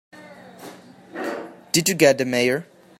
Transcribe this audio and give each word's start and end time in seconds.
Did 1.71 1.87
you 1.87 1.93
get 1.93 2.17
the 2.17 2.25
Mayor? 2.25 2.65